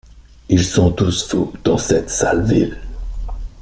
[0.49, 2.79] Ils sont tous fous dans cette sale ville.